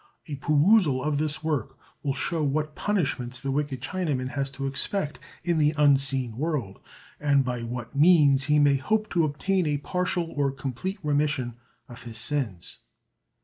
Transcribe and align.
A 0.27 0.35
perusal 0.37 1.03
of 1.03 1.19
this 1.19 1.43
work 1.43 1.77
will 2.01 2.15
shew 2.15 2.43
what 2.43 2.73
punishments 2.73 3.39
the 3.39 3.51
wicked 3.51 3.81
Chinaman 3.83 4.29
has 4.29 4.49
to 4.53 4.65
expect 4.65 5.19
in 5.43 5.59
the 5.59 5.75
unseen 5.77 6.37
world, 6.37 6.79
and 7.19 7.45
by 7.45 7.61
what 7.61 7.95
means 7.95 8.45
he 8.45 8.57
may 8.57 8.77
hope 8.77 9.11
to 9.11 9.23
obtain 9.25 9.67
a 9.67 9.77
partial 9.77 10.31
or 10.35 10.49
complete 10.51 10.97
remission 11.03 11.55
of 11.87 12.01
his 12.01 12.17
sins. 12.17 12.79